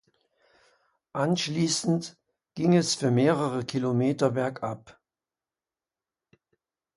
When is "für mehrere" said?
2.95-3.63